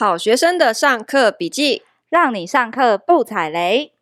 [0.00, 3.94] 好学生的上课笔记，让你上课不踩雷。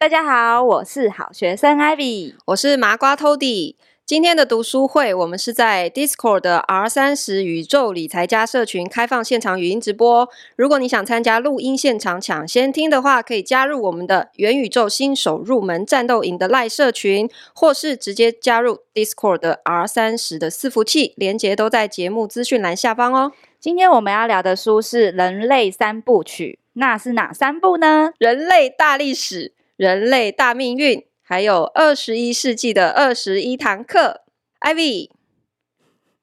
[0.00, 3.76] 大家好，我是好学生 Ivy，我是麻瓜 Tody。
[4.12, 10.28] 今天的读书会，我们是在 Discord 的 R 三十宇宙理财家社群开放现场语音直播。
[10.54, 23.32] 如果你想参加录音现场抢先听的话，可以加入我们的元宇宙新手入门战斗营的赖社群，或是直接加入 Discord 的 R 三十的伺服器，连结都在节目资讯栏下方哦。
[23.58, 28.12] 今天我们要聊的书是《人类三部曲》，那是哪三部呢？
[28.18, 31.02] 人类大历史、人类大命运。
[31.32, 34.20] 还有二十一世纪的二十一堂课
[34.60, 35.08] ，Ivy，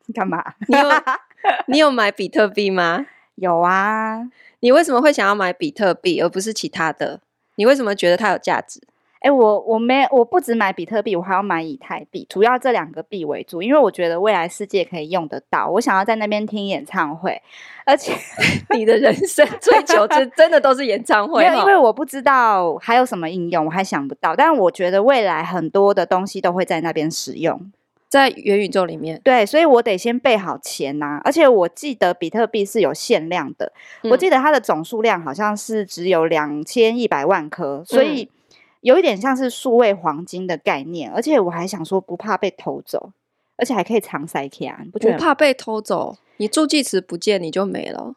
[0.06, 0.54] 你干嘛？
[0.68, 0.88] 你有
[1.66, 3.08] 你有买比特币吗？
[3.34, 4.30] 有啊。
[4.60, 7.22] 你为什么会想要买比特币而不是其他的？
[7.56, 8.80] 你为什么觉得它有价值？
[9.20, 15.68] 哎、欸，我我没我不只买比特币，我还要买以太币，主要这两个币为主，因为我觉得未来世界可以用得到。
[15.68, 17.42] 我想要在那边听演唱会，
[17.86, 18.14] 而且
[18.74, 21.44] 你的人生 追求真真的都是演唱会。
[21.44, 24.34] 因为我不知道还有什么应用，我还想不到。
[24.34, 27.70] 但我觉得未来很多的东西都会在那边使用，
[28.08, 29.20] 在元宇宙里面。
[29.22, 31.22] 对，所以我得先备好钱呐、啊。
[31.26, 38.30] 而且我记得比特币是有限量的，嗯、我记得它的总数量好像是只有两千一百万颗，所以。
[38.82, 43.12] 嗯有一点像是数位黄金的概念，而且我还想说不怕被偷走，
[43.58, 45.18] 而且还可以藏塞卡，你不觉得？
[45.18, 48.16] 不怕被偷走，你助记词不见你就没了。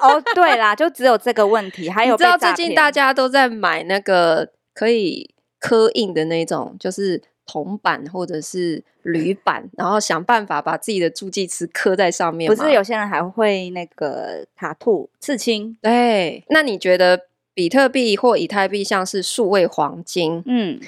[0.00, 1.90] 哦，对啦，就只有这个问题。
[1.90, 12.48] 还有，知道最近大家都在买那个可以刻印的那种，就是铜板或者是铝板，然后想办法把自己的助记词刻在上面。
[12.48, 15.76] 不是有些人还会那个塔兔刺青？
[15.82, 17.26] 对，那你觉得？
[17.52, 20.80] 比特币或以太币像是数位黄金，嗯，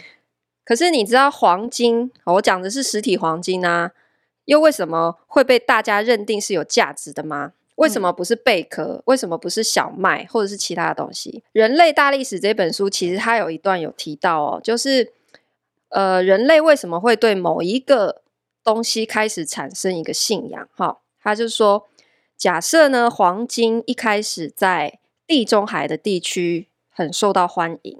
[0.65, 3.93] 可是你知道黄金，我讲的是实体黄金啊，
[4.45, 7.53] 又为什么会被大家认定是有价值的吗？
[7.77, 8.85] 为什么不是贝壳？
[8.85, 11.43] 嗯、为什么不是小麦或者是其他的东西？
[11.53, 15.13] 《人类大历史》这本书其实它有一段有提到哦，就是
[15.89, 18.23] 呃，人类为什么会对某一个
[18.63, 20.69] 东西开始产生一个信仰？
[20.75, 21.89] 哈，他就说，
[22.37, 25.01] 假设呢，黄金一开始在
[25.33, 27.99] 地中海的地区很受到欢迎，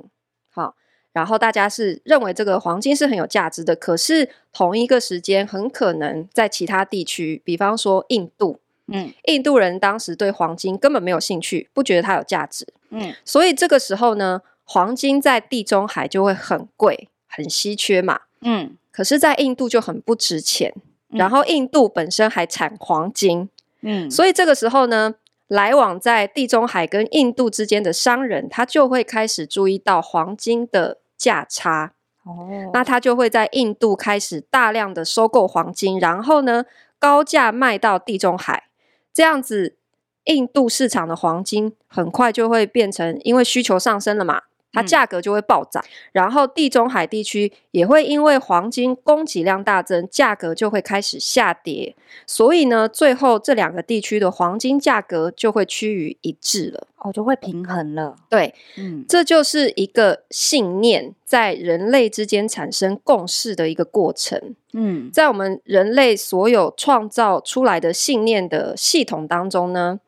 [0.51, 0.75] 好，
[1.15, 3.75] 然后大家是认为这个黄金是很有价值的。
[3.75, 20.75] 可是同一个时间，很可能在其他地区，比方说印度，嗯，印度人当时对黄金根本没有兴趣，不觉得它有价值，嗯，所以这个时候呢，黄金在地中海就会很贵、很稀缺嘛，嗯，可是，在印度就很不值钱，
[21.09, 23.49] 然后印度本身还产黄金，
[23.81, 25.15] 嗯，所以这个时候呢。
[25.49, 31.93] 来往在地中海跟印度之间的商人，他就会开始注意到黄金的价差。
[32.25, 36.65] 哦，那他就会在印度开始大量的收购黄金，然后呢，
[36.99, 38.69] 高价卖到地中海。
[39.13, 39.77] 这样子，
[40.25, 44.43] 印度市场的黄金很快就会变成，因为需求上升了嘛。
[44.73, 51.95] 它价格就会暴涨，嗯、然后地中海地区也会因为黄金供给量大增，价格就会开始下跌。
[52.27, 58.17] 所以呢，最后这两个地区的黄金价格就会趋于一致了，哦，就会平衡了。
[58.29, 64.55] 对，嗯，这就是一个信念在人类之间产生共识的一个过程。
[64.75, 70.01] 嗯，在我们人类所有创造出来的信念的系统当中呢，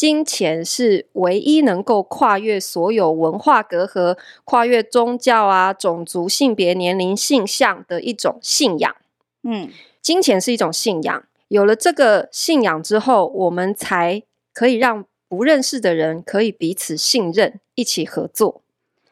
[0.00, 4.16] 金钱是唯一能够跨越所有文化隔阂、
[4.46, 8.96] 跨越宗教啊、种族、性别、年龄、性向的一种信仰。
[9.42, 9.68] 嗯，
[10.00, 14.22] 金钱是一种信仰，有了这个信仰之后，我们才
[14.54, 18.62] 可以让不认识的人可以彼此信任，一起合作，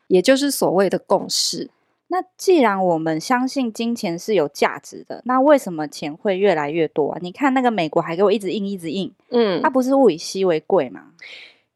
[0.07, 1.69] 也就是所谓的共识。
[2.09, 7.19] 那既然我们相信金钱是有价值的，那为什么钱会越来越多啊？
[7.21, 11.13] 你看那个美国还给我一直印一直印，嗯，它不是物以稀为贵吗？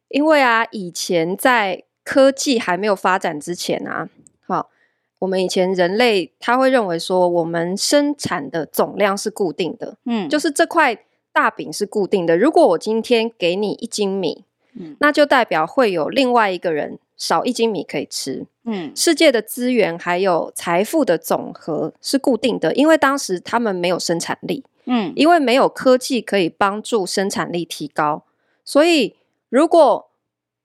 [0.08, 4.08] 因为啊，以前在科技还没有发展之前啊，
[4.46, 4.70] 好，
[5.18, 10.98] 我们以前人类他会认为说，我们生产的总量是固定的，嗯，就是这块
[11.32, 12.36] 大饼是固定的。
[12.36, 14.44] 如果我今天给你一斤米，
[14.78, 16.98] 嗯，那就代表会有另外一个人。
[17.14, 28.22] 少一斤米可以吃，嗯，世界的资源还有财富的总和是固定的，因为当时他们没有生产力，嗯，因为没有科技可以帮助生产力提高，
[28.64, 29.16] 所以
[29.48, 30.08] 如果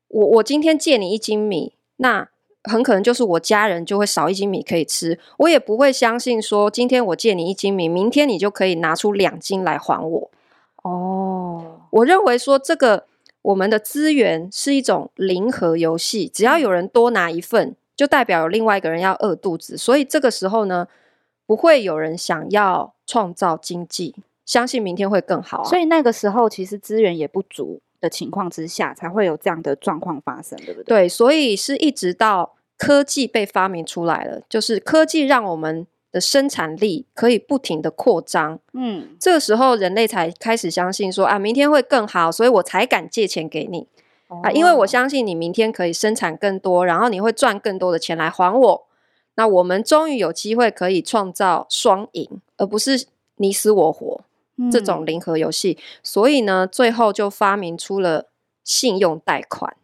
[0.09, 2.29] 我我今天借你一斤米，那
[2.63, 10.31] 很可能就是我家人就会少一斤米可以吃，我也不会相信说今天我借你一斤米，明天你就可以拿出两斤来还我。
[10.83, 13.05] 哦，我认为说这个。
[13.43, 19.77] 我们的资源是一种零和游戏，只要有人多拿一份，就代表有另外一个人要饿肚子。
[19.77, 20.87] 所以这个时候呢，
[21.45, 24.15] 不会有人想要创造经济，
[24.45, 25.63] 相信明天会更好啊。
[25.65, 30.83] 所以那个时候其实资源也不足的情况之下，才会有这样的状况发生，对不对？
[30.83, 38.59] 对，所以是一直到科技被发明出来了，就是科技让我们的生产力可以不停的扩张。
[38.73, 43.87] 嗯，这个时候人类才开始相信说啊，明天会更好，所以我才敢借钱给你。
[44.27, 48.87] 啊，因为我相信你明天可以生产更多，然后你会赚更多的钱来还我。
[49.35, 54.21] 那我们终于有机会可以创造双赢，而不是你死我活
[54.71, 55.77] 这种零和游戏。
[55.79, 55.83] 嗯。
[56.03, 58.25] 所以呢，最后就发明出了
[58.63, 59.77] 信用贷款。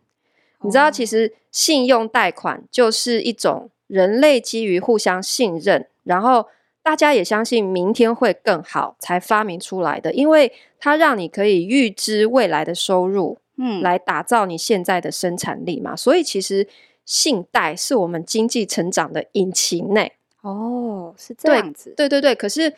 [0.62, 6.48] 你知道，其实信用贷款就是一种人类基于互相信任，然后
[6.82, 13.38] 大家也相信明天会更好才发明出来的，因为它让你可以预知未来的收入。
[13.58, 16.68] 嗯，来打造你现在的生产力嘛，所以其实
[17.06, 20.14] 信贷是我们经济成长的引擎内。
[20.42, 21.94] 哦，是这样子。
[21.96, 22.74] 对对对对，可是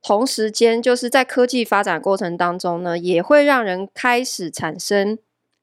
[0.00, 5.18] 同时间就是在科技发展过程当中呢，也会让人开始产生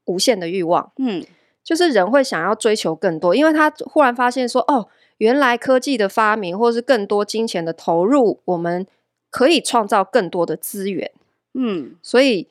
[0.05, 0.91] 无限的欲望。
[0.97, 1.25] 嗯，
[1.63, 8.85] 就是人会想要追求更多，因为他忽然发现说，哦，原来科技的发明或是更多金钱的投入，我们
[9.29, 11.09] 可以创造更多的资源。
[11.53, 12.49] 嗯，所以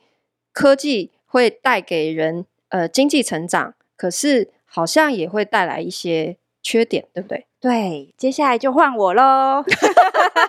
[0.51, 1.11] 科技。
[1.31, 7.45] 会带给人呃经济成长，可是好像也会带来一些缺点，对不对？
[7.61, 9.63] 对，接下来就换我喽。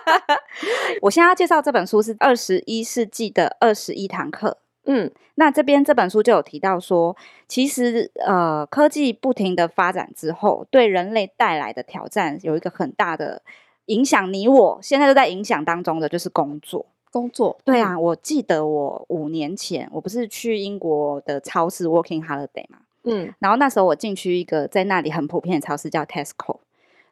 [1.03, 4.49] 我现在要介绍这本书是《二十一世纪的二十一堂课》。
[4.85, 7.15] 嗯，那这边这本书就有提到说，
[7.47, 13.41] 其实呃科技不停的发展之后，对人类带来的挑战有一个很大的
[13.85, 16.85] 影响，你我现在都在影响当中的就是工作。
[17.13, 26.57] 工作对啊，我记得我五年前我不是去英国的超市 working holiday 嘛，嗯，然后那时候我进去一个在那里很普遍的超市叫 Tesco，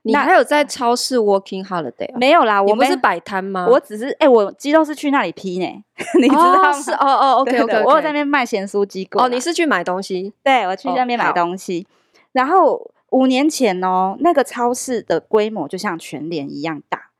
[0.02, 2.12] 你还有在超市 working holiday？
[2.18, 3.68] 没有啦，我不是摆摊吗？
[3.70, 5.84] 我只是哎、欸，我几乎是去那里批呢，
[6.20, 6.70] 你知道吗？
[6.72, 7.86] 哦是哦哦，OK OK，, okay.
[7.86, 9.22] 我有在那边卖咸酥鸡过。
[9.22, 10.34] 哦，你是去买东西？
[10.44, 11.86] 对，我去那边买东西。
[11.88, 11.94] 哦、
[12.32, 17.11] 然后五年前哦，那个超市的规模就像全联一样大。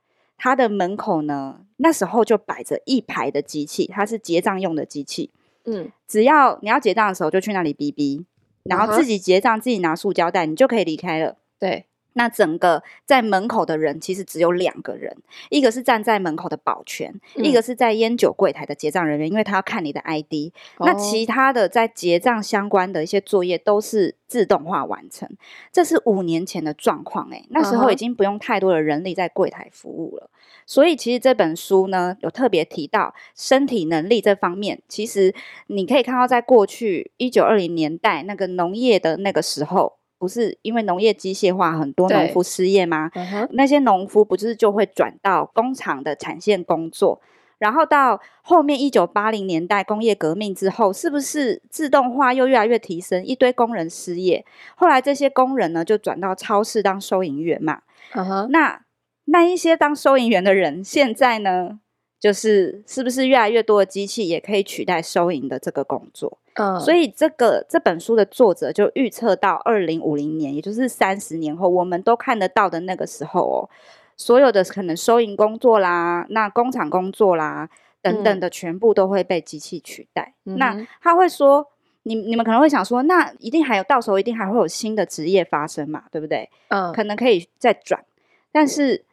[0.44, 5.30] 它的门口呢，那时候就摆着一排的机器，它是结账用的机器。
[5.66, 8.26] 嗯，只要你要结账的时候，就去那里哔哔，
[8.64, 11.38] 然后自己结账，自己拿塑胶袋，你就可以离开了。
[11.60, 11.86] 对。
[12.14, 15.16] 那整个在门口的人其实只有两个人，
[15.50, 20.52] 一个是站在门口的保全，嗯、一个是在烟酒柜台的结账人员，因为他要看你的 ID。
[20.78, 25.30] 哦、那其他的在结账相关的一些作业都是自动化完成。
[25.72, 30.30] 这是五年前的状况，诶，那时候已经不用太多的人力在柜台服务了。
[30.66, 34.82] 所以其实这本书呢，有特别提到身体能力这方面。
[34.88, 35.34] 其实
[35.68, 40.01] 你可以看到，在过去一九二零年代那个农业的那个时候。
[40.22, 43.10] 不是因为农业机械化，很多农夫失业吗？
[43.16, 47.20] 嗯、那些农夫不是就会转到工厂的产线工作，
[47.58, 54.46] 然后到后面一九八零年代工业革命之后，是不是自动化又越来越提升，一堆工人失业？
[54.76, 57.82] 后来这些工人呢，就转到超市当收银员嘛。
[58.14, 58.84] 嗯、那
[59.26, 61.81] 那一些当收银员的人，现在呢？
[62.22, 66.38] 就是是不是越来越多的机器也可以取代收银的这个工作？
[66.54, 73.70] 嗯，所以这个这本书的作者就预测到二零五零年，也就是三十年后，我们都看得到的那个时候哦，
[74.16, 77.68] 所有的可能收银工作啦、那工厂工作啦
[78.04, 80.36] 等等的，全部都会被机器取代。
[80.46, 81.66] 嗯、那他会说，
[82.04, 86.04] 你你们可能会想说，那一定还有到时候一定还会有新的职业发生嘛？
[86.12, 86.48] 对不对？
[86.68, 88.06] 嗯，可能可以再转，
[88.52, 89.06] 但是。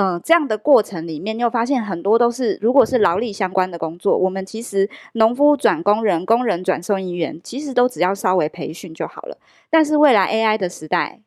[0.00, 9.36] 嗯、呃，这样的过程里面，你又发现很多都是，如果是劳力相关的工作，我们其实农夫转工人，工人转收银员，其实都只要稍微培训就好了。
[9.68, 11.20] 但是未来 AI 的时代，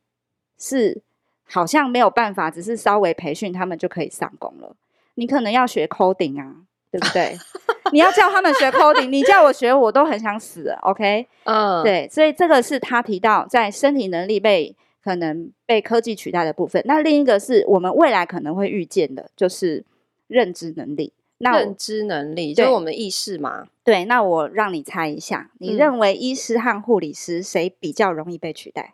[0.57, 1.01] 是
[1.43, 4.73] 好像没有办法，只是稍微培训他们就可以上工了。
[5.15, 6.55] 你可能要学 coding 啊，
[6.89, 7.35] 对不对？
[7.91, 10.73] 你要叫他们学 coding，你叫我学，我都很想死。
[10.83, 14.73] OK，嗯，对，所以这个是他提到在身体能力被。
[15.03, 19.83] 可能被科技取代的部分，那另一个是我们未来可能会遇见的，就是
[20.27, 21.13] 认知能力。
[21.39, 23.67] 那认知能力就是我们的意识嘛？
[23.83, 28.93] 对，那我让你猜一下，你认为医师和护理师谁比较容易被取代？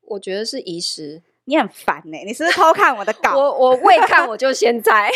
[0.00, 1.22] 我觉得是医师。
[1.46, 3.36] 你很烦呢、欸，你是不是偷看我的稿？
[3.36, 5.10] 我 我未看我就先猜。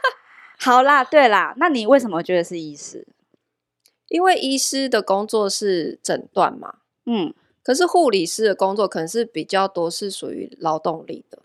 [0.58, 3.06] 好啦，对啦，那你为什么觉得是医师？
[4.08, 6.76] 因为医师的工作是诊断嘛。
[7.04, 7.34] 嗯。
[7.66, 11.40] 可是护理师的工作可能是比较多，是属于劳动力的。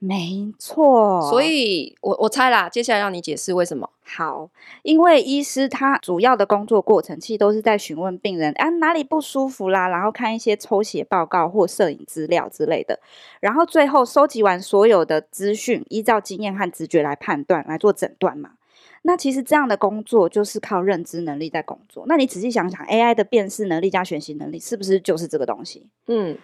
[0.00, 3.88] 没错，所以我我猜啦，接下来让你解释为什么。
[4.02, 4.50] 好，
[4.82, 12.98] 因为医师他主要的工作过程其实都是在询问病人啊哪里不舒服啦，然后看一些抽血报告或摄影资料之类的，
[13.38, 18.54] 然后最后收集完所有的资讯，依照经验和直觉来判断来做诊断嘛。
[19.02, 22.04] 那其实这样的工作就是靠认知能力在工作。
[22.06, 25.86] 那你仔细想想，AI 的辨识能力加学习能力是不是就是这个东西？
[26.06, 26.36] 嗯。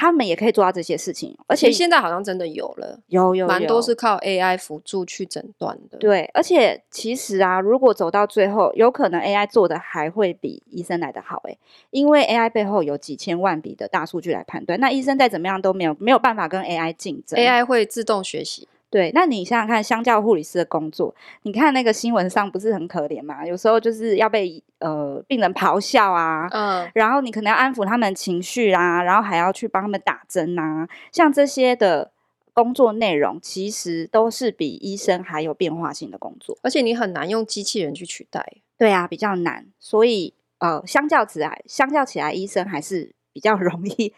[0.00, 5.98] 他们也可以做到这些事情，而且现在好像真的有了，有有蛮多是靠 AI 辅助去诊断的。
[5.98, 11.58] 对，而且其实啊，如果走到最后，有可能 AI 做的还会比医生来的好诶，
[11.90, 18.68] 因为 AI 背后有几千万笔的大数据来判断，那医生再怎么样都没有没有办法跟 AI 竞争，AI 会自动学习。
[18.90, 23.46] 对，那你想想看，相较护理师的工作，你看那个新闻上不是很可怜吗？
[23.46, 32.10] 有时候就是要被呃病人咆哮啊，嗯，然后你可能要安抚他们情绪啊，然后还要去帮他们打针啊，像这些的
[32.54, 38.44] 工作内容，其实都是比医生还有变化性的工作，而且你很难用机器人去取代。
[38.78, 44.14] 对啊，比较难，所以呃，相较起来，相较起来，医生还是比较容易。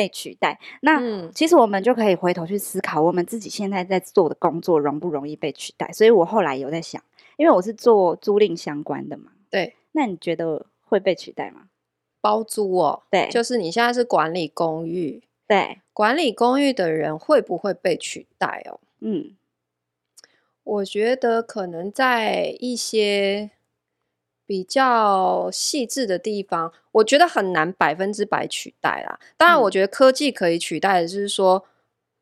[0.00, 5.92] 被取代，那、嗯、其实我们就可以回头去思考，我们自己现在在做的工作容不容易被取代？
[5.92, 7.02] 所以我后来有在想，
[7.36, 11.64] 因为我是做租赁相关的嘛，对，那你觉得会被取代吗？
[12.22, 18.80] 包租哦，对，就是你现在是管理公寓，对，管理公寓的人会不会被取代哦？
[19.00, 19.36] 嗯，
[20.64, 23.50] 我觉得可能在一些。
[24.50, 29.16] 比较细致的地方，我觉得很难百分之百取代啦。
[29.36, 31.64] 当然，我觉得科技可以取代的，就是说，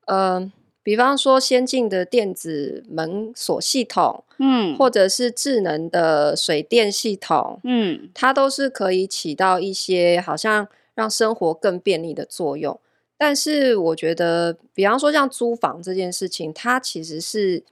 [0.04, 12.78] 嗯、呃，比方说先进的电子门锁系统，嗯，或者是智能的水电系统，嗯，它都是可以起到一些好像让生活更便利的作用。
[13.16, 17.64] 但是，我觉得，比方说像租房这件事情，它其实是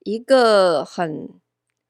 [0.00, 1.28] 一个很。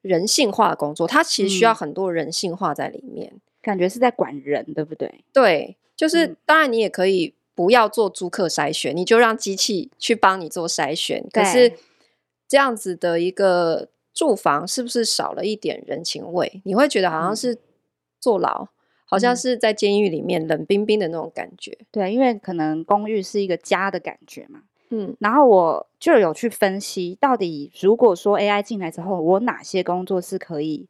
[0.06, 5.24] 人性化的工作，它其实需要很多人性化在里面，嗯、感觉是在管人，对不对？
[5.32, 11.24] 对，就是、嗯、当然你也可以不要做租客筛选，你就让机器去帮你做筛选。
[11.32, 11.72] 可是
[12.46, 16.60] 这样子的一个住房，是不是少了一点人情味？
[16.64, 17.58] 你会觉得好像是
[18.20, 18.68] 坐牢，嗯、
[19.04, 21.76] 好像是在监狱里面冷冰冰的那种感觉。
[21.90, 24.62] 对，因为可能公寓是一个家的感觉嘛。
[24.90, 30.88] 嗯，然后我就有去分析，到底如果说 AI 进来之后，我哪些工作是可以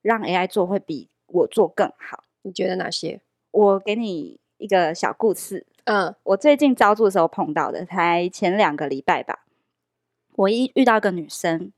[0.00, 2.24] 让 AI 做会比我做更好？
[2.42, 3.20] 你觉得哪些？
[3.50, 5.66] 我给你一个小故事。
[5.84, 9.44] 嗯，我最近招助的时候碰到的，才前两个礼拜吧。
[10.36, 11.72] 我一遇到一个女生，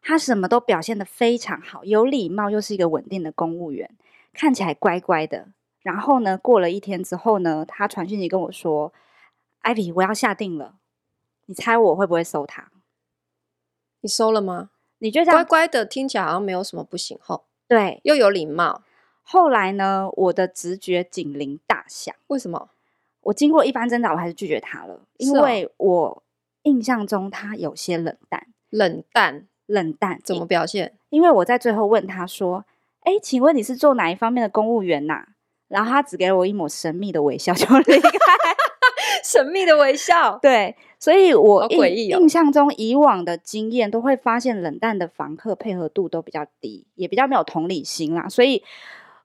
[0.00, 3.90] 她什么都表现的非常好，有礼貌，又是一个稳定的公务员，
[4.32, 5.48] 看起来乖乖的。
[5.82, 8.92] 然后呢，过了一天之后呢，她传讯息跟我说
[9.60, 10.76] 艾比我要下定了。”
[11.46, 12.70] 你猜我会不会收他？
[14.00, 14.70] 你收了吗？
[14.98, 18.82] 你觉得乖乖的听起来好像没有什么不行后，对，又有礼貌。
[19.22, 22.14] 后来呢，我的直觉警铃大响。
[22.28, 22.70] 为什么？
[23.22, 26.22] 我经过一番挣扎，我还是拒绝他了，因为我
[26.62, 28.46] 印象中他有些冷淡。
[28.70, 30.98] 冷淡，冷淡，怎么表现？
[31.08, 32.64] 因为我在最后问他说
[33.04, 35.28] ：“哎，请问你是做哪一方面的公务员呐？”
[35.68, 38.10] 然后他只给了我一抹神秘的微笑，就离开。
[39.24, 48.62] 神秘的微笑，对，所以我印、哦、印象中以往的经验都会发现冷淡的房客配合度都比较低，也比较没有同理心啦，所以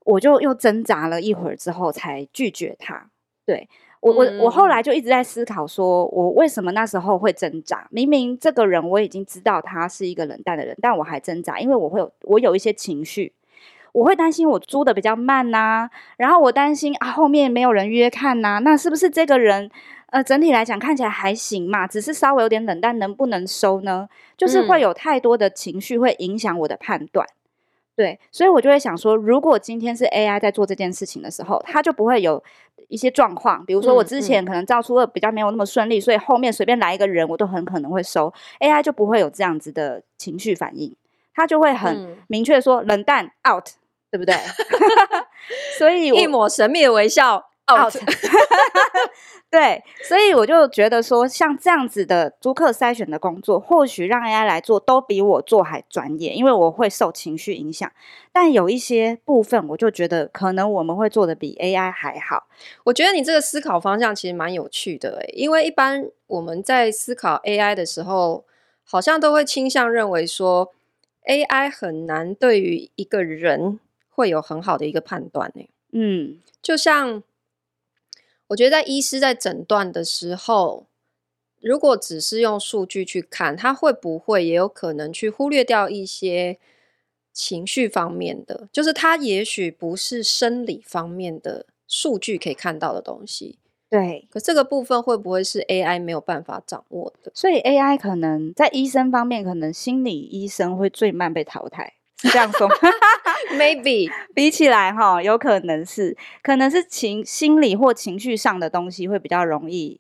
[0.06, 3.10] 我就又挣扎了一会儿之后才拒绝他。
[3.46, 3.68] 对，
[4.00, 7.88] 我我我后来就一直在思考，说我为什么那时候会挣扎？
[7.92, 13.34] 明明这个人我已经知道他是一个冷淡的人，但我还挣扎，因为我会有我有一些情绪。
[13.92, 19.70] 我会担心我租的比较慢呐、啊，然后我担心啊后面没有人约看呐、啊，那是不是这个人
[20.12, 24.08] 呃整体来讲看起来还行嘛，只是稍微有点冷淡，能不能收呢？
[24.38, 27.36] 就是会有太多的情绪会影响我的判断，嗯、
[27.96, 32.42] 对，所以我就会想说，如果今天是 AI 在做这件事情的时候，它就不会有
[32.88, 40.96] 一些状况，比如说我之前可能造出的比较没有那么顺利，嗯嗯、所以后面随便来一个人我都很可能会收，AI 就不会有这样子的情绪反应。
[41.40, 43.66] 他就会很明确的说、嗯、冷淡 out，
[44.12, 44.36] 对不对？
[45.80, 47.96] 所以一抹神秘的微笑 out。
[49.50, 57.92] 对，所以我就觉得说，像这样子的租客筛选的工作，或许让 AI 来做都比我做还专业，因为我会受情绪影响。
[58.32, 62.46] 但有一些部分，我就觉得可能我们会做的比 AI 还好。
[62.84, 68.46] 我觉得你这个思考方向其实蛮有趣的，诶，因为一般我们在思考 AI 的时候，
[68.84, 70.72] 好像都会倾向认为说。
[71.30, 75.70] AI 很难对于一个人会有很好的一个判断呢。
[75.92, 77.22] 嗯，就像
[78.48, 80.88] 我觉得在医师在诊断的时候，
[81.62, 86.58] 如果只是用数据去看，他会不会也有可能去忽略掉一些
[87.32, 88.68] 情绪方面的？
[88.74, 93.59] 就是他也许不是生理方面的数据可以看到的东西。
[93.90, 97.32] 对，可这个部分会不会是 AI 没有办法掌握的？
[97.34, 102.70] 所以 AI 可能在医生方面，可能心理医生会最慢被淘汰，是这样说？
[103.54, 110.00] Maybe 比起来哈，有可能是，可能是情心理或情绪上的东西会比较容易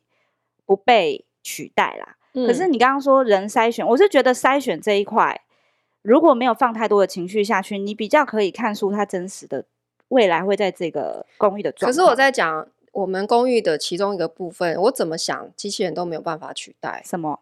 [0.68, 2.18] 不被取代啦。
[2.34, 5.42] 嗯、可是你刚刚说人筛选，我是觉得筛选这一块，
[6.04, 9.66] 如果没有放太多的情绪下去，你比较可以看出它真实的
[10.10, 11.92] 未来会在这个公寓的状态。
[11.92, 12.68] 可是我在讲。
[12.92, 17.02] 我们公寓的其中一个部分，我怎么想，机器人都没有办法取代。
[17.06, 17.42] 什么？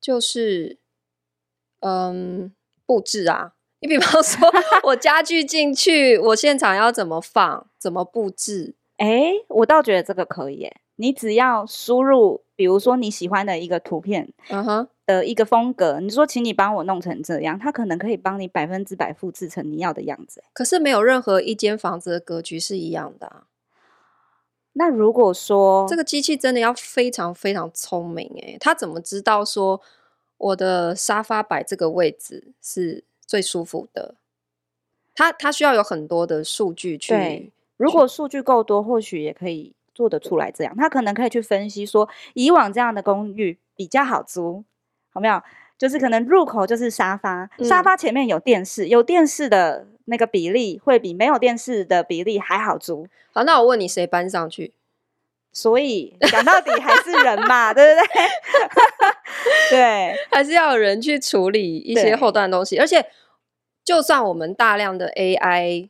[0.00, 0.78] 就是，
[1.80, 2.52] 嗯，
[2.86, 3.54] 布置啊。
[3.80, 4.46] 你比方说，
[4.84, 8.74] 我家具进去，我现场要怎么放，怎么布置？
[8.98, 10.76] 哎，我倒觉得这个可以耶。
[10.96, 16.00] 你只要输入，比如说你喜欢的一个图片，嗯哼，的一个风格，uh -huh.
[16.00, 20.44] 你说，请你帮我弄成这样，它可能可以帮你百分之百复制成你要的样子。
[20.52, 23.46] 可是没有任何一间房子的格局是一样的啊。
[24.80, 29.78] 那如果说这个机器真的要非常非常聪明诶，它怎么知道说
[30.38, 34.14] 我的沙发摆这个位置是最舒服的？
[35.14, 37.12] 它它需要有很多的数据去。
[37.12, 40.50] 对，如果数据够多，或许也可以做得出来。
[40.50, 44.64] 这样，它可能可以去分析说，以往这样的公寓比较好租，
[45.12, 45.42] 好没有？
[45.76, 53.06] 就是可能入口就是沙发，沙发前面有电视，有电视的那个比例会比没有电视的比例还好足。
[53.32, 54.74] 好，那我问你，谁搬上去？
[55.52, 58.06] 所以讲到底还是人嘛， 对不对？
[59.70, 62.78] 对，还是要有人去处理一些后端的东西。
[62.78, 63.06] 而且，
[63.84, 65.88] 就算我们大量的 AI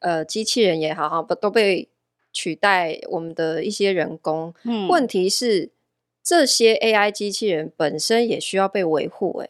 [0.00, 1.88] 呃机器人也好，哈，不都被
[2.32, 4.54] 取代我们的一些人工。
[4.62, 5.70] 嗯，问题是。
[6.24, 9.48] 这些 AI 机器人本身也需要被维护，哎，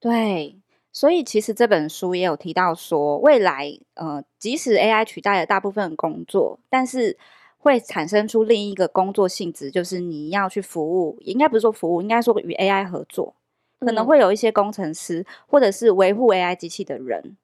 [0.00, 0.56] 对，
[0.96, 7.18] 所以其实这本书也有提到说，未来呃，即使 AI 取代了大部分工作，但是
[7.58, 13.34] 会产生出另一个工作性质，就是你要去服务，应该不是说服务，应该说与 AI 合作，
[13.80, 17.36] 可能会有一些工程师或者是维护 AI 机器的人。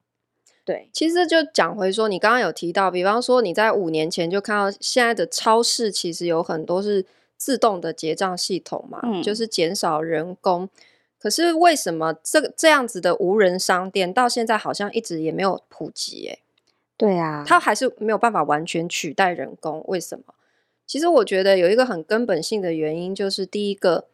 [0.64, 7.04] 对，其实就讲回说，你刚刚有提到，比方说你在五年前就看到现在的超市，其实有很多是。
[7.44, 10.68] 自动的结账系统嘛，嗯，就是减少人工。
[11.22, 16.26] 可是为什么这个这样子的无人商店到现在好像一直也没有普及？
[16.26, 16.38] 哎，
[16.96, 19.84] 对啊，它还是没有办法完全取代人工。
[19.86, 20.34] 为什么？
[20.84, 24.08] 其实我觉得有一个很根本性的原因，就是第一个，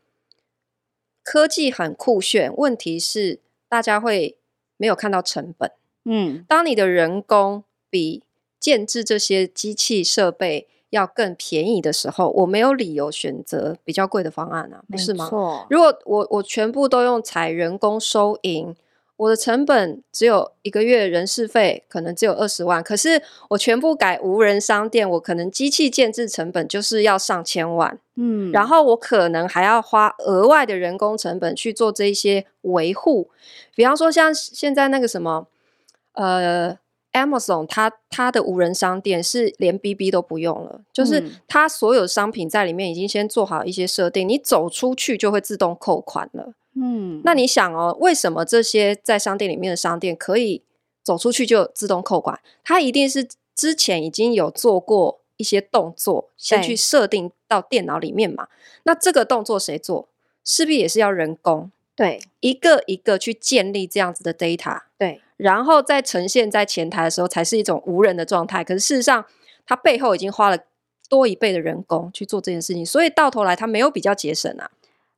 [1.25, 3.41] 科技很酷炫，问题是
[3.71, 4.37] 大家会
[4.77, 5.73] 没有看到成本。
[6.05, 8.23] 嗯，当你的人工比
[8.61, 15.29] 建置这些机器设备要更便宜的时候，我没有理由选择比较贵的方案啊，不是吗？
[15.69, 18.75] 如果我我全部都用采人工收银，
[19.17, 23.21] 我的成本只有一个月人事费可能只有二十万，可是
[23.51, 33.29] 我全部改无人商店，我可能机器建制成本就是要上千万，嗯，然后我可能还要花额外的人工成本去做这一些维护，
[33.75, 35.47] 比方说像现在那个什么，
[36.13, 36.79] 呃。
[37.13, 46.55] Amazon 它它的无人商店是连 BB 都不用了，就是它所有商品在里面已经先做好一些设定，你走出去就会自动扣款了。
[46.75, 50.63] 嗯，那你想哦，为什么这些在商店里面的商店可以
[51.03, 52.39] 走出去就自动扣款？
[52.63, 58.49] 它一定是之前已经有做过一些动作，先去设定到电脑里面嘛。
[58.85, 60.09] 那这个动作谁做？
[60.45, 65.21] 势必也是要人工，对，一个一个去建立这样子的 data，对。
[65.39, 68.65] 然后再呈现在前台的时候，才是一种无人的状态。
[68.65, 69.25] 可是事实上，
[69.65, 70.59] 它背后已经花了
[71.09, 74.69] 多一倍的人工去做这件事情，所以到头来它没有比较节省啊。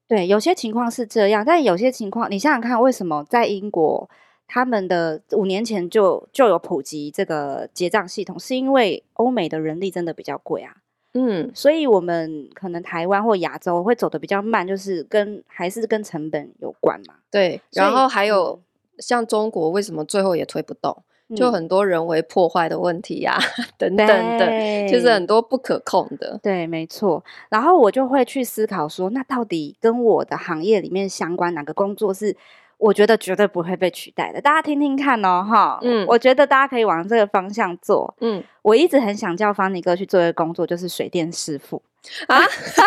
[0.06, 4.10] 对，有些情况是这样，但有些情况，你想想看，为什么在英国
[4.46, 10.74] 他们的五年前就就有普及这个结账系统，是因为欧美的人力真的比较贵啊。
[11.14, 17.14] 嗯，所以我们可能台湾或亚洲会走的比较慢，就是跟还是跟成本有关嘛。
[17.30, 18.60] 对，然后还有。
[19.00, 21.02] 像中国为什么最后也推不动？
[21.36, 23.38] 就很多人为破坏的问题呀、啊
[23.78, 26.36] 嗯，等等的，就是很多不可控的。
[26.42, 27.22] 对，没错。
[27.48, 32.36] 然后我就会去思考说，那到底跟我的行业里面相关哪个工作是
[32.78, 34.40] 我觉得绝对不会被取代的？
[34.40, 35.78] 大家听听看哦，哈。
[35.82, 38.12] 嗯，我觉得大家可以往这个方向做。
[38.20, 41.80] 嗯，我一直很想叫方尼哥去做一个工作，就是水电师傅。
[42.26, 42.40] 啊，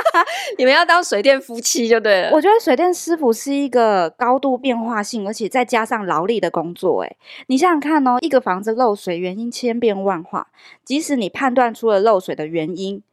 [0.57, 2.31] 你们要当水电夫妻就对了。
[2.31, 7.03] 我觉得水电师傅是一个高度变化性，而且再加上劳力的工作。
[7.03, 7.15] 哎，
[7.47, 10.47] 你想想看哦，一个房子漏水原因千变万化，
[10.83, 13.03] 即使你判断出了漏水的原因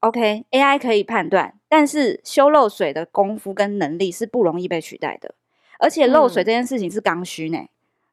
[0.00, 5.34] ，OK，AI 可以判断，但是修漏水的功夫跟能力是不容易被取代的，
[5.80, 7.58] 而且漏水这件事情是刚需呢。
[7.58, 7.68] 嗯、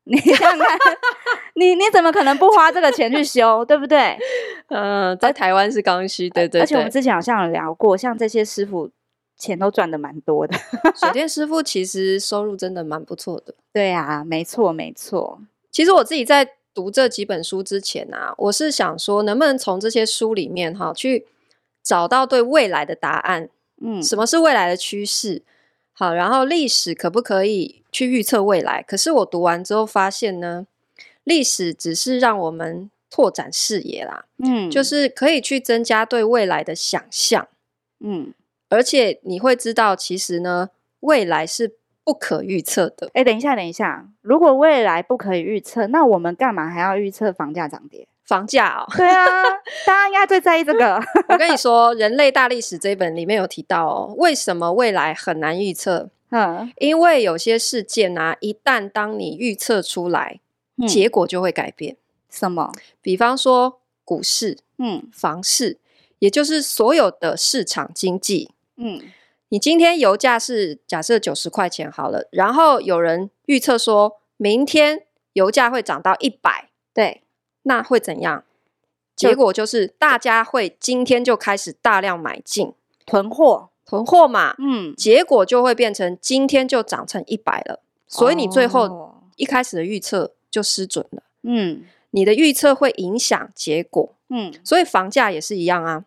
[0.06, 0.98] 你想想看，
[1.56, 4.18] 你你怎么可能不花这个钱去修，对不对？
[4.70, 6.62] 嗯、呃，在台湾是刚需，对对对。
[6.62, 8.90] 而且我们之前好像有聊过，像这些师傅
[9.38, 10.58] 钱都赚的蛮多的。
[10.96, 13.56] 水 电师傅其实收入真的蛮不错的。
[13.74, 15.40] 对啊，没错没错。
[15.72, 21.28] 其实我自己在读这几本书之前啊，我是想说，能不能从这些书里面哈去。
[21.88, 23.48] 找到对未来的答案，
[23.80, 25.44] 嗯，什么是未来的趋势？
[25.94, 28.82] 好，然后历史可不可以去预测未来？
[28.82, 30.66] 可是我读完之后发现呢，
[31.26, 37.48] 历史只是让我们拓展视野啦，嗯，就是可以去增加对未来的想象，
[38.00, 38.34] 嗯，
[38.70, 40.70] 而且你会知道，其实呢，
[41.02, 43.10] 未来是不可预测的。
[43.14, 48.08] 哎，等一下，等一下，如果未来不可以预测，那我们干嘛还要预测房价涨跌？
[48.24, 49.24] 房价哦，对啊，
[49.86, 51.00] 大家应该最在意这个。
[51.30, 56.10] 我跟你说，《人类大历史》这一本里面有提到哦，为什么未来很难预测？
[56.32, 60.40] 嗯，因为有些事件啊，一旦当你预测出来，
[60.78, 61.98] 嗯，结果就会改变。
[62.30, 62.72] 什么？
[63.02, 65.80] 比方说股市，嗯，房市，
[66.20, 68.52] 也就是所有的市场经济。
[68.78, 69.02] 嗯，
[69.50, 77.22] 你今天油价是假设九十块钱好了，然后有人预测说明天油价会涨到一百，对。
[77.68, 78.44] 那会怎样？
[79.16, 82.74] 结果就是大家会今天就开始大量买进
[83.08, 84.54] 囤货，囤货嘛。
[84.60, 87.82] 嗯，结果就会变成今天就涨成一百了。
[88.08, 91.24] 所以你最后一开始的预测就失准了。
[91.44, 94.16] 嗯，你的预测会影响结果。
[94.30, 96.06] 嗯，所以房价也是一样啊。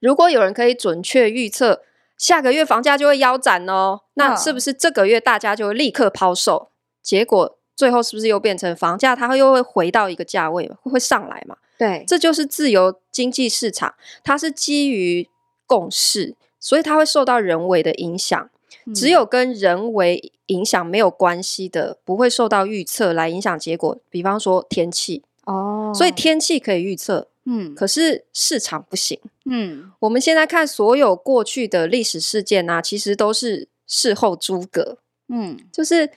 [0.00, 1.82] 如果有人可以准确预测
[2.16, 6.70] 下个月房价就会腰斩哦，那是不是这个月大家就会立刻抛售？
[7.02, 7.56] 结果。
[7.78, 9.14] 最后是不是又变成房价？
[9.14, 10.76] 它会又会回到一个价位嘛？
[10.82, 11.56] 会会上来嘛？
[11.78, 15.28] 对，这就是自由经济市场，它是基于
[15.64, 18.50] 共识，所以它会受到人为的影响。
[18.86, 23.98] 嗯、只有跟人为影响没有关系的，不会受到预测来影响结果。
[24.08, 29.92] 比方说天气哦，所以天气可以预测，嗯，可是市场不行，嗯。
[30.00, 36.10] 我们现在看所有过去的历史事件啊，其实都是事后诸葛，嗯，就是。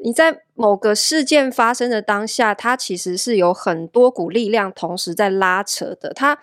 [0.00, 6.38] 你在某个事件发生的当下，它其实是有很多股力量同时在拉扯的，它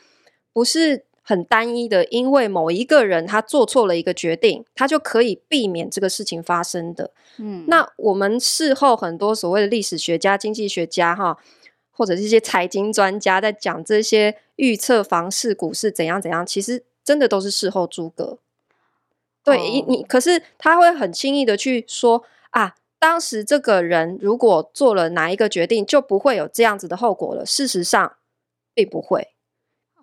[0.52, 2.06] 不是很单一的。
[2.06, 7.12] 因为某一个人他做错了一个决定，他就可以避免这个事情发生的。
[7.38, 11.38] 嗯，那我们事后很多所谓的历史学家、经济学家哈，
[11.92, 18.38] 或者是一些财经专家在讲这些预测房市、股市怎样怎样，其实真的都是事后诸葛。
[19.44, 22.76] 对，你、哦、你可是他会很轻易的去说啊。
[22.98, 27.46] 当时这个人如果做了哪一个决定，就不会有这样子的后果了。
[27.46, 28.16] 事实上，
[28.74, 29.35] 并不会，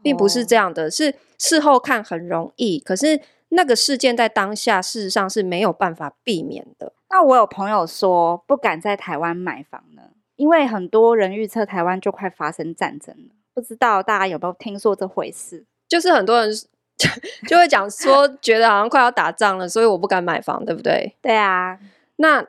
[0.03, 0.91] 并不是这样的。
[0.91, 6.93] 是事后看很容易，可是那个事件在当下，事实上是没有办法避免的。
[7.11, 10.03] 那我有朋友说不敢在台湾买房呢，
[10.37, 13.35] 因为很多人预测台湾就快发生战争了。
[13.55, 15.65] 不知道大家有没有听说这回事？
[15.89, 16.51] 就是很多人
[17.49, 21.17] 就会讲说，觉得好像快要打仗了，所以我不敢买房，对不对？
[21.21, 21.79] 对啊，
[22.17, 22.47] 那。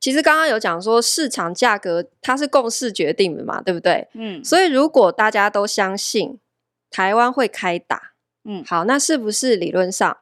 [0.00, 4.08] 其实刚刚有讲说，市场价格它是共识决定的嘛，对不对？
[4.14, 6.40] 嗯，所以如果大家都相信
[6.92, 8.12] 台湾会开打，
[8.44, 10.18] 嗯，好，那是不是理论上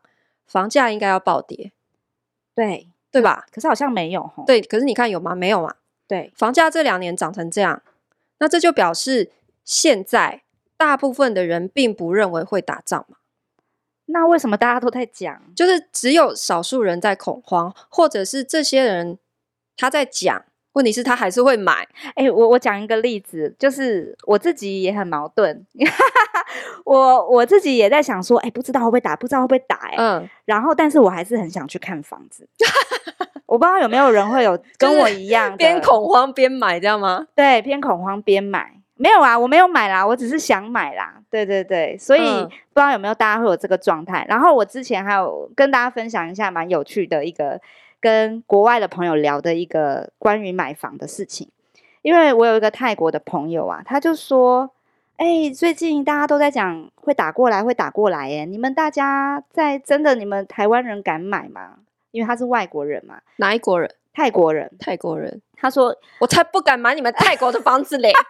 [0.46, 1.72] 房价应该要暴跌？
[2.54, 3.46] 对，对吧？
[3.52, 5.34] 可是好像没有，对，可是你看有吗？
[5.34, 5.74] 没有嘛？
[6.06, 7.82] 对，房价这两年涨成这样，
[8.38, 9.30] 那这就表示
[9.64, 10.42] 现在
[10.76, 13.18] 大部分的人并不认为会打仗嘛。
[14.06, 15.42] 那为什么大家都在讲？
[15.54, 19.18] 就是只有少数人在恐慌，或者是这些人。
[19.76, 20.44] 他在讲，
[20.80, 21.86] 问题是他还是会买。
[22.14, 25.66] 哎、欸，我我讲一个例子，就是我自己也很矛盾。
[26.86, 30.28] 我我自己也在想说，哎、欸，不知道会不会打，不知道会不会打、欸，哎，嗯。
[30.46, 32.48] 然后，但是我还是很想去看房子。
[33.44, 37.26] 我不知道有没有人会有 跟我一样边恐慌边买，这样吗？
[37.34, 38.72] 对，边恐慌边买。
[38.96, 41.20] 没有啊，我没有买啦，我只是想买啦。
[41.30, 44.24] 对对对，所以、嗯、不知道有没有大家会有这个状态。
[44.28, 47.60] 然后我之前还有跟大家分享一下蛮有趣的一个。
[48.00, 51.48] 跟国外的朋友聊的一个关于买房的事情，
[52.02, 54.70] 因为我有一个泰国的朋友啊，他就说
[55.18, 61.76] ：“哎、欸，最近大家都在讲会打过来，会打过来，耶，你们大家在真的，你们台湾人敢买吗？
[62.10, 63.94] 因为他是外国人嘛，哪一国人？
[64.12, 65.40] 泰国人，泰国人。
[65.56, 68.12] 他说：我才不敢买你们泰国的房子嘞。”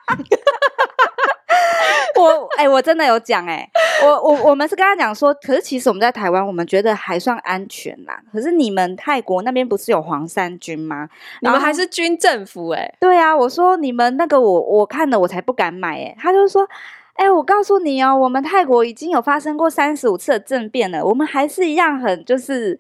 [2.20, 8.20] 我哎、欸，我真的有讲哎、欸，我我我们是跟他讲说，可是其实我们在台湾，我们觉得还算安全啦。
[8.33, 11.09] 可是你们泰国那边不是有黄衫军吗？
[11.40, 12.94] 你们还是军政府哎、欸。
[13.00, 16.16] 对啊，我说你们那个我我看了我才不敢买哎、欸。
[16.18, 16.62] 他就说，
[17.14, 22.78] 哎、哎、欸，我告诉你哦，我们泰国已经有发生过三十五次的政变了，我们还是一样很就是。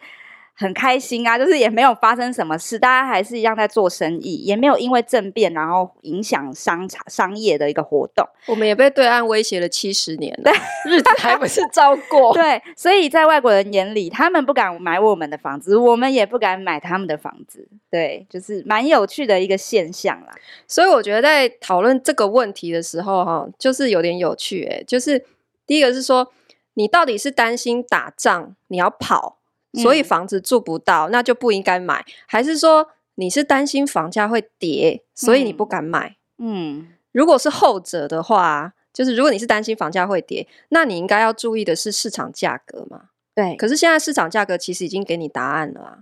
[0.60, 8.28] 很开心啊，就是也没有发生什么事，大家还是一样在做生意，也没有因为政变然后影响商场商业的一个活动。
[8.46, 10.52] 我们也被对岸威胁了七十年了，对，
[10.84, 12.32] 日子还不是照过？
[12.36, 17.66] 对，所以在外国人眼里，他们不敢买我们的房子，我们也不敢买他们的房子。
[17.90, 20.34] 对，就是蛮有趣的一个现象啦。
[20.68, 24.76] 所以我觉得在讨论这个问题的时候，哈，就是有点有趣、欸。
[24.76, 25.24] 哎，就是
[25.66, 26.30] 第一个是说，
[26.74, 29.39] 你到底是担心打仗，你要跑？
[29.74, 36.16] 所以房子住不到，嗯、那就不应该买，还是说你是担心房价会跌，所以你不敢买？
[36.38, 43.10] 嗯，如果是后者的话，就是如果你是担心房价会跌，那你应该要注意的是市场价格嘛。
[43.34, 45.98] 对，可是现在市场价格其实已经给你答案了啊，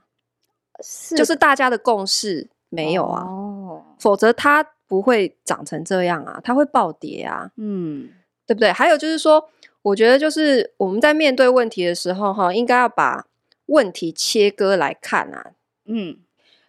[0.82, 8.08] 是就是大家的共识没有啊，哦，否则它不会涨成这样啊，它会暴跌啊，嗯，
[8.46, 8.72] 对不对？
[8.72, 9.50] 还有就是说，
[9.82, 13.26] 我觉得就是我们在面对问题的时候，哈，应该要把
[13.68, 15.52] 问题切割来看啊，
[15.86, 16.18] 嗯，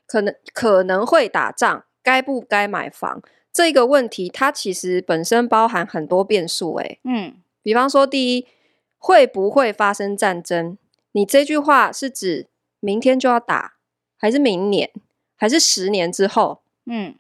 [0.06, 8.48] 可能可能会打仗，该不该买房这个问题，它其实本身包含很多变数，诶，嗯，比方说，第一，
[8.98, 10.78] 会不会发生战争？
[11.14, 12.48] 你这句话是指
[12.80, 13.76] 明天就要打，
[14.18, 14.92] 还是明年，
[15.36, 16.62] 还是十年之后？
[16.86, 17.16] 嗯，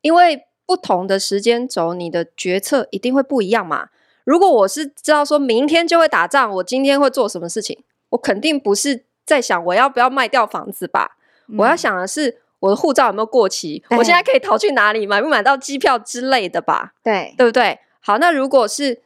[0.00, 3.90] 因为不同的时间轴，你的决策一定会不一样嘛。
[4.24, 7.82] 如果我是知道说明天就会打仗，我今天会做什么事情？
[8.10, 11.16] 我肯定不是在想我要不要卖掉房子吧，
[11.48, 16.94] 嗯、我要想的是我的护照有没有过期，我现在可以逃去哪里，买不买到机票之类的吧？
[17.02, 17.80] 对，对不对？
[18.00, 19.00] 好，那如果是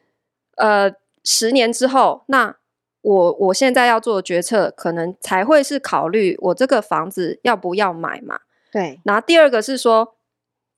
[0.57, 0.91] 呃
[1.23, 2.57] 十年之后，那
[3.03, 8.41] 我我现在要做的决策，可能才会是考虑我这个房子要不要买嘛？
[8.73, 9.01] 对。
[9.05, 10.17] 然后第二个是说，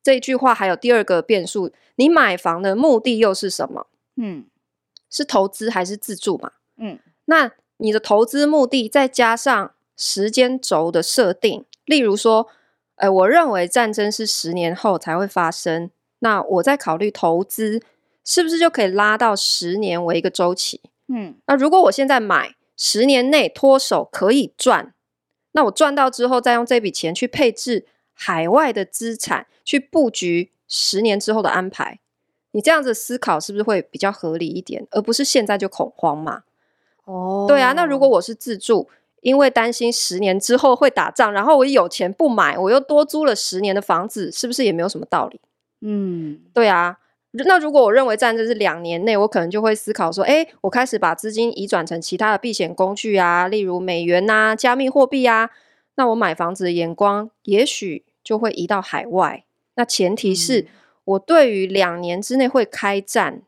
[0.02, 3.86] 这句话还有第二个变数，你买房的目的又是什么？
[4.16, 4.46] 嗯，
[5.08, 6.50] 是投资还是自住嘛？
[6.78, 7.52] 嗯，那。
[7.78, 12.48] 你的投资目的再加上时间轴的设定，例如说，
[12.96, 17.82] 呃，我认为战争是十年后才会发生，那我在考虑投资
[18.24, 20.80] 是不是就可以拉到十年为一个周期？
[21.08, 24.92] 嗯，那如果我现在买，十年内脱手可以赚，
[25.52, 32.00] 那我赚到之后再用这笔钱去配置海外的资产，去布局十年之后的安排，
[32.50, 36.42] 你这样子思考是不是会比较合理一点，而不是现在就恐慌嘛？
[37.06, 37.48] 哦，oh.
[37.48, 38.88] 对啊，那如果我是自住，
[39.22, 45.40] 因为担心十年之后会打仗，然后我有钱不买，我又多租了十年的房子，是不是也没有什么道理？
[45.80, 46.98] 嗯，对啊。
[47.32, 55.50] 那如果我认为战争是两年内，我可能就会思考说，哎，我开始把资金移转成其他的避险工具啊，例如美元啊、加密货币啊，
[55.96, 59.44] 那我买房子的眼光也许就会移到海外。
[59.74, 60.66] 那前提是
[61.04, 63.42] 我对于两年之内会开战。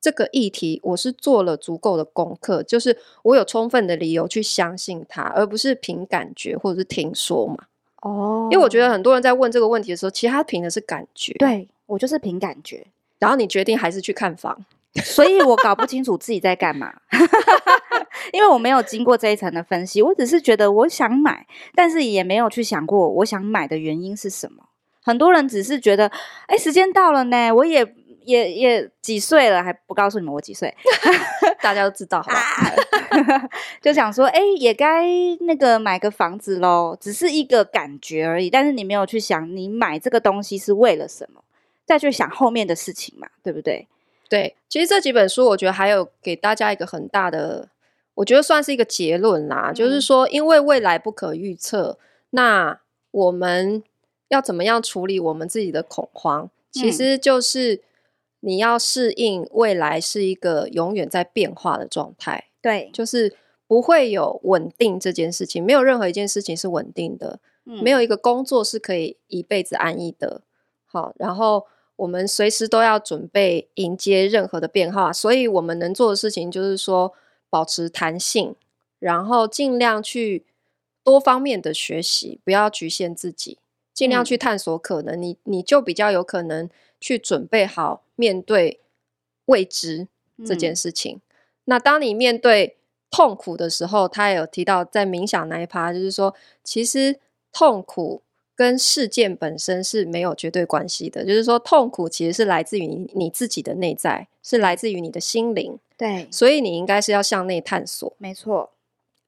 [0.00, 7.56] 这个议题，我是做了足够的功课，就是我有充分的理由去相信它，而不是凭感觉或者是听说嘛。
[8.00, 11.34] 哦，因为我觉得很多人在问这个问题的时候，其实他凭的是感觉。
[11.34, 12.86] 对，我就是凭感觉，
[13.18, 14.64] 然后你决定还是去看房，
[15.04, 16.94] 所以我搞不清楚自己在干嘛，
[18.32, 24.64] 因为我没有经过这一层的分析，我只是觉得我想买，但是也没有去想过我想买的原因是什么。
[25.02, 26.10] 很多人只是觉得，
[26.46, 27.94] 哎，时间到了呢，我也。
[28.24, 30.74] 也也几岁了还不告诉你们我几岁
[31.62, 33.48] 大家都知道好吧？
[33.82, 35.04] 就想说，哎、欸，也该
[35.40, 38.48] 那个买个房子喽，只是一个感觉而已。
[38.48, 41.42] 但是你没有去想，你买这个东西是为了什么，
[41.84, 43.88] 再去想后面的事情嘛，对不对？
[44.28, 47.68] 对，其实这几本书，我觉得还有给大家一个很大的，
[48.14, 51.98] 我觉得算是一个结论啦，嗯、就是说，因为未来不可预测，
[52.30, 52.78] 那
[53.10, 53.82] 我们
[54.28, 56.48] 要怎么样处理我们自己的恐慌？
[56.70, 57.82] 其实就是。
[58.42, 70.40] 嗯你要适应未来是一个永远在变化的状态，对，就是不会有稳定这件事情，没有任何一件事情是稳定的，嗯，没有一个工作是可以一辈子安逸的。
[70.86, 77.12] 好，然后我们随时都要准备迎接任何的变化，所以我们能做的事情就是说
[77.50, 78.54] 保持弹性，
[78.98, 80.46] 然后尽量去
[81.04, 83.58] 多方面的学习，不要局限自己，
[83.92, 86.70] 尽量去探索可能，嗯，你你就比较有可能。
[87.02, 88.80] 去准备好面对
[89.46, 90.06] 未知
[90.44, 91.16] 这件事情。
[91.16, 91.20] 嗯、
[91.64, 92.76] 那当你面对
[93.10, 97.18] 痛苦的时候，他也有提到在冥想那一趴，就是说，其实
[97.50, 98.22] 痛苦
[98.54, 101.24] 跟事件本身是没有绝对关系的。
[101.24, 105.78] 就是说，痛苦其实是来自于你你自己的内在，是来自于你的心灵。
[105.96, 108.14] 对，所以你应该是要向内探索。
[108.18, 108.70] 没错，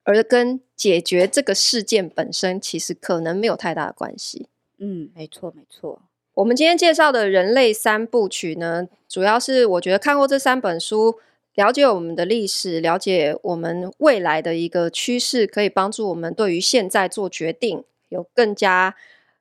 [0.05, 4.49] 而跟解决这个事件本身，其实可能没有太大的关系。
[4.79, 6.03] 嗯，没错，没错。
[6.35, 11.17] 我们今天介绍的人类三部曲呢，主要是我觉得看过这三本书，
[11.55, 18.95] 了解我们的历史，了解我们未来的一个趋势，可以帮助我们对于现在做决定有更加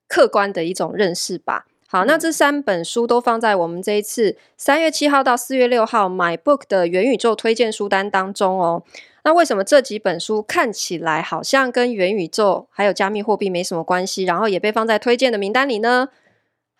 [0.05, 1.65] 客观的一种认识吧。
[1.87, 8.83] 好，那这三本书都放在我们这一次三月七号到四月六号 MyBook 的元宇宙推荐书单当中哦。
[9.23, 16.09] 那为什么这几本书看起来好像跟元宇宙还有加密货币没什么关系，然后也被放在推荐的名单里呢？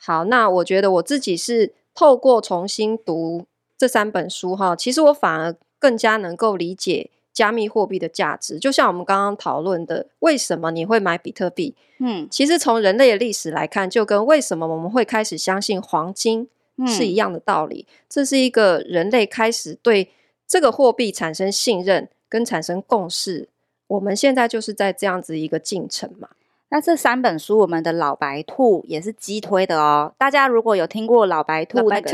[0.04, 3.46] 好，那我觉得我自己是透过重新读
[3.78, 8.58] 这三本书哈，其实我反而更加能够理解加密货币的价值。
[8.58, 11.76] 就像我们刚刚讨论的，为什么你会买比特币？
[12.00, 16.48] 嗯，其实从人类的历史来看，就跟为什么我们会开始相信黄金
[16.88, 17.86] 是一样的道理。
[17.88, 20.10] 嗯，这是一个人类开始对
[20.48, 23.50] 这个货币产生信任跟产生共识。
[23.86, 26.30] 我们现在就是在这样子一个进程嘛。
[26.72, 30.14] 那这三本书，我们的老白兔也是激推的哦。
[30.18, 32.12] 大家如果有听过老白兔那个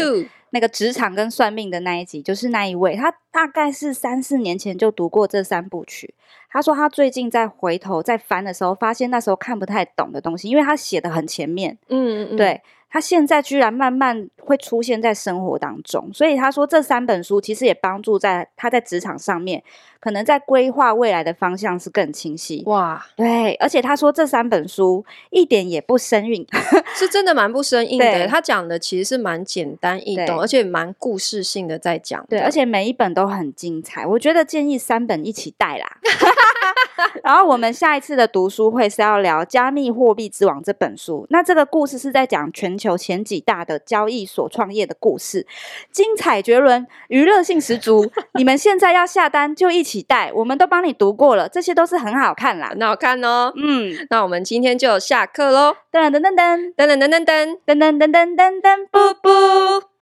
[0.49, 6.15] 那个职场跟算命的那一集，就是那一位，他大概是三四年前就读过这三部曲。
[6.49, 11.77] 他说他最近在回头在翻的时候，发现那时候看不太懂的东西，因为他写的很前面。
[11.89, 12.61] 嗯嗯嗯，对。
[12.89, 19.61] 他现在居然慢慢会出现在生活当中，所以他说这三本书其实也帮助在他在职场上面，
[19.99, 22.63] 可能在规划未来的方向是更清晰。
[22.65, 26.47] 哇，对，而且他说这三本书一点也不生硬，
[26.95, 28.25] 是真的蛮不生硬的。
[28.27, 32.25] 他讲的其实是蛮简单易懂，而且蛮故事性的在讲。
[32.29, 35.97] 对，而且每一本都很精彩，我觉得建议三本一起带啦。
[37.23, 41.25] 然后我们下一次的读书会是要聊《加密货币之王》这本书。
[41.29, 45.45] 那这个故事是在讲全球前几大的交易所创业的故事，
[45.91, 48.09] 精彩绝伦，娱乐性十足。
[48.35, 53.51] 你们现在要下单就一起带，我们都帮你读过了，这些都是很好看啦，很好看哦。
[53.55, 55.75] 嗯，那我们今天就下课喽。
[55.91, 58.87] 噔噔噔噔噔噔噔噔噔噔噔噔噔噔，噔，噔，
[59.23, 59.81] 噔，